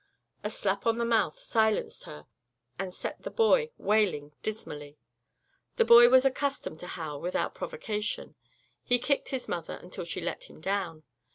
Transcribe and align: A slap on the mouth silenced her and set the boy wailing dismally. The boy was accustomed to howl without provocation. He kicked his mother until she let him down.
A 0.43 0.49
slap 0.49 0.87
on 0.87 0.97
the 0.97 1.05
mouth 1.05 1.37
silenced 1.37 2.05
her 2.05 2.25
and 2.79 2.91
set 2.91 3.21
the 3.21 3.29
boy 3.29 3.69
wailing 3.77 4.31
dismally. 4.41 4.97
The 5.75 5.85
boy 5.85 6.09
was 6.09 6.25
accustomed 6.25 6.79
to 6.79 6.87
howl 6.87 7.21
without 7.21 7.53
provocation. 7.53 8.33
He 8.83 8.97
kicked 8.97 9.29
his 9.29 9.47
mother 9.47 9.75
until 9.79 10.03
she 10.05 10.19
let 10.19 10.45
him 10.49 10.59
down. 10.59 11.03